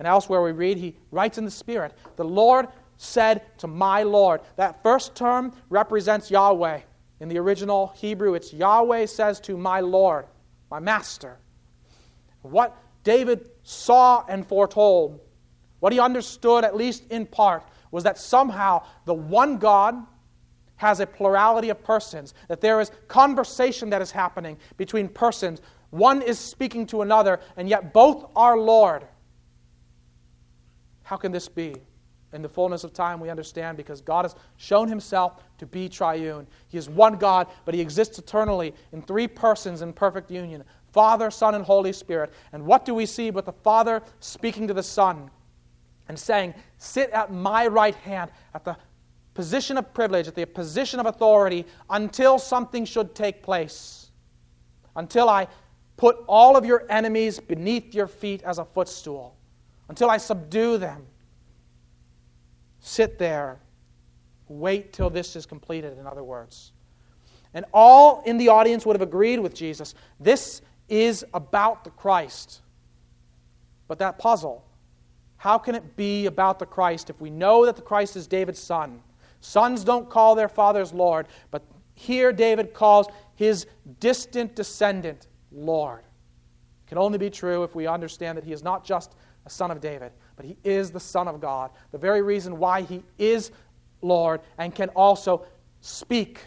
[0.01, 4.41] and elsewhere we read, he writes in the Spirit, The Lord said to my Lord.
[4.55, 6.79] That first term represents Yahweh.
[7.19, 10.25] In the original Hebrew, it's Yahweh says to my Lord,
[10.71, 11.37] my Master.
[12.41, 15.19] What David saw and foretold,
[15.81, 20.03] what he understood, at least in part, was that somehow the one God
[20.77, 25.61] has a plurality of persons, that there is conversation that is happening between persons.
[25.91, 29.05] One is speaking to another, and yet both are Lord.
[31.11, 31.75] How can this be?
[32.31, 36.47] In the fullness of time, we understand because God has shown himself to be triune.
[36.69, 41.29] He is one God, but he exists eternally in three persons in perfect union Father,
[41.29, 42.31] Son, and Holy Spirit.
[42.53, 45.29] And what do we see but the Father speaking to the Son
[46.07, 48.77] and saying, Sit at my right hand, at the
[49.33, 54.11] position of privilege, at the position of authority, until something should take place.
[54.95, 55.49] Until I
[55.97, 59.35] put all of your enemies beneath your feet as a footstool.
[59.91, 61.05] Until I subdue them.
[62.79, 63.59] Sit there.
[64.47, 66.71] Wait till this is completed, in other words.
[67.53, 69.93] And all in the audience would have agreed with Jesus.
[70.17, 72.61] This is about the Christ.
[73.89, 74.63] But that puzzle,
[75.35, 78.59] how can it be about the Christ if we know that the Christ is David's
[78.59, 79.03] son?
[79.41, 81.63] Sons don't call their fathers Lord, but
[81.95, 83.67] here David calls his
[83.99, 85.99] distant descendant Lord.
[85.99, 89.15] It can only be true if we understand that he is not just
[89.45, 91.71] a son of David, but he is the Son of God.
[91.91, 93.51] The very reason why he is
[94.01, 95.45] Lord and can also
[95.81, 96.39] speak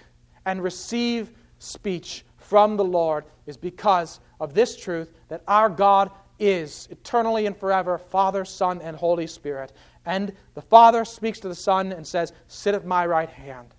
[0.47, 6.89] and receive speech from the Lord is because of this truth that our God is
[6.91, 9.73] eternally and forever Father, Son, and Holy Spirit.
[10.07, 13.75] And the Father speaks to the Son and says, Sit at my right hand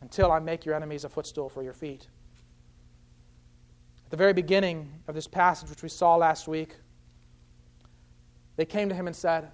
[0.00, 2.06] until I make your enemies a footstool for your feet.
[4.04, 6.76] At the very beginning of this passage, which we saw last week,
[8.60, 9.48] they came to him and said,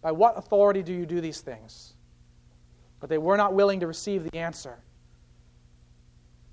[0.00, 1.92] By what authority do you do these things?
[2.98, 4.78] But they were not willing to receive the answer.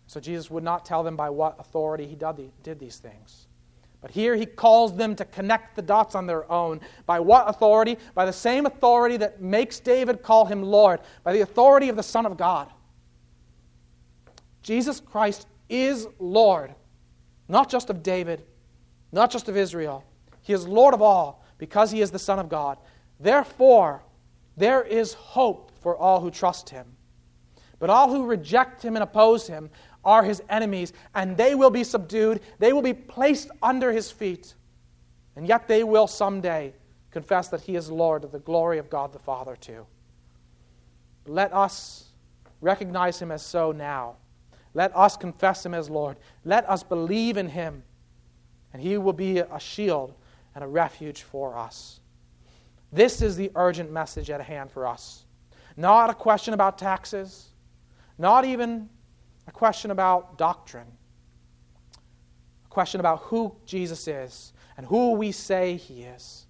[0.07, 2.17] So Jesus would not tell them by what authority he
[2.63, 3.47] did these things.
[4.01, 6.81] But here he calls them to connect the dots on their own.
[7.05, 7.97] By what authority?
[8.13, 12.03] By the same authority that makes David call him Lord, by the authority of the
[12.03, 12.69] Son of God.
[14.63, 16.75] Jesus Christ is Lord,
[17.47, 18.43] not just of David,
[19.13, 20.03] not just of Israel.
[20.41, 22.77] He is Lord of all because he is the Son of God.
[23.19, 24.03] Therefore,
[24.57, 26.85] there is hope for all who trust him.
[27.79, 29.69] But all who reject him and oppose him
[30.03, 32.41] are his enemies, and they will be subdued.
[32.59, 34.53] They will be placed under his feet.
[35.35, 36.73] And yet they will someday
[37.11, 39.85] confess that he is Lord of the glory of God the Father, too.
[41.25, 42.05] Let us
[42.61, 44.15] recognize him as so now.
[44.73, 46.17] Let us confess him as Lord.
[46.43, 47.83] Let us believe in him,
[48.73, 50.13] and he will be a shield
[50.55, 51.99] and a refuge for us.
[52.91, 55.25] This is the urgent message at hand for us.
[55.77, 57.49] Not a question about taxes,
[58.17, 58.89] not even
[59.47, 60.87] a question about doctrine,
[62.65, 66.45] a question about who Jesus is and who we say he is.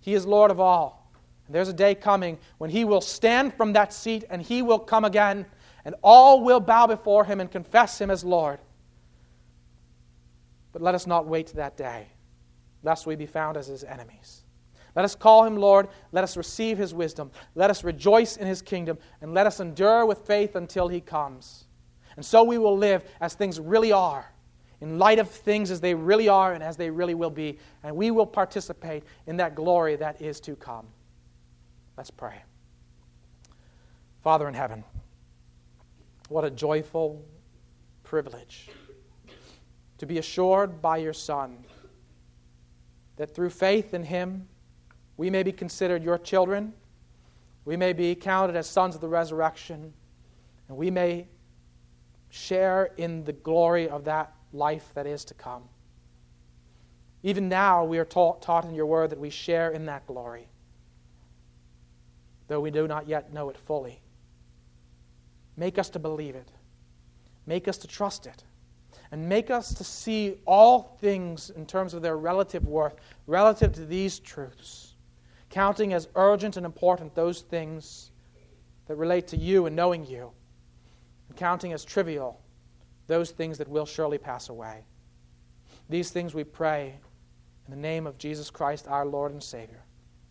[0.00, 1.12] He is Lord of all.
[1.46, 4.78] And there's a day coming when he will stand from that seat and he will
[4.78, 5.46] come again,
[5.84, 8.58] and all will bow before him and confess him as Lord.
[10.72, 12.08] But let us not wait to that day,
[12.88, 14.44] lest we be found as his enemies.
[14.96, 15.88] Let us call him Lord.
[16.10, 17.30] Let us receive his wisdom.
[17.54, 18.96] Let us rejoice in his kingdom.
[19.20, 21.66] And let us endure with faith until he comes.
[22.16, 24.32] And so we will live as things really are,
[24.80, 27.58] in light of things as they really are and as they really will be.
[27.82, 30.86] And we will participate in that glory that is to come.
[31.98, 32.40] Let's pray.
[34.22, 34.82] Father in heaven,
[36.30, 37.22] what a joyful
[38.02, 38.70] privilege
[39.98, 41.66] to be assured by your Son
[43.18, 44.48] that through faith in him,
[45.16, 46.72] we may be considered your children,
[47.64, 49.92] we may be counted as sons of the resurrection,
[50.68, 51.26] and we may
[52.30, 55.64] share in the glory of that life that is to come.
[57.22, 60.48] Even now, we are taught, taught in your word that we share in that glory,
[62.46, 64.00] though we do not yet know it fully.
[65.56, 66.48] Make us to believe it,
[67.46, 68.44] make us to trust it,
[69.10, 72.96] and make us to see all things in terms of their relative worth,
[73.26, 74.94] relative to these truths,
[75.50, 78.10] counting as urgent and important those things
[78.86, 80.30] that relate to you and knowing you
[81.28, 82.40] and counting as trivial
[83.06, 84.84] those things that will surely pass away.
[85.88, 86.94] These things we pray
[87.66, 89.82] in the name of Jesus Christ, our Lord and Savior.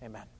[0.03, 0.36] Amen.